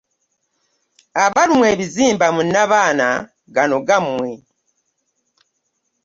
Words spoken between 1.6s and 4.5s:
ebizimba mu nnabaana gano gammwe.